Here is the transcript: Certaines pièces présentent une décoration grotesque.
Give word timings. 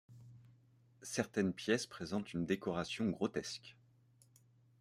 Certaines 1.03 1.53
pièces 1.53 1.85
présentent 1.85 2.33
une 2.33 2.47
décoration 2.47 3.11
grotesque. 3.11 3.77